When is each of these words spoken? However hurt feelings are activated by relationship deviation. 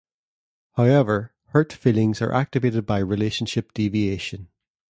However 0.77 1.31
hurt 1.49 1.71
feelings 1.71 2.23
are 2.23 2.31
activated 2.31 2.87
by 2.87 2.97
relationship 2.97 3.71
deviation. 3.71 4.47